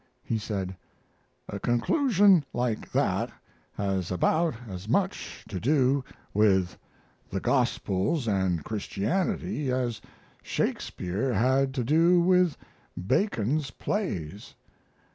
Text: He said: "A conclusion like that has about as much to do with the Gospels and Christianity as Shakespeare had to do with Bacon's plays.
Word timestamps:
He 0.23 0.39
said: 0.39 0.75
"A 1.47 1.59
conclusion 1.59 2.43
like 2.53 2.91
that 2.91 3.29
has 3.73 4.09
about 4.09 4.55
as 4.67 4.89
much 4.89 5.45
to 5.47 5.59
do 5.59 6.03
with 6.33 6.75
the 7.29 7.39
Gospels 7.39 8.27
and 8.27 8.63
Christianity 8.63 9.69
as 9.71 10.01
Shakespeare 10.41 11.35
had 11.35 11.71
to 11.75 11.83
do 11.83 12.19
with 12.19 12.57
Bacon's 12.99 13.69
plays. 13.69 14.55